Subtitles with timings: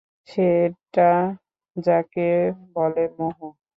[0.29, 1.09] সেটা
[1.77, 2.27] যাকে
[2.75, 3.37] বলে মোহ।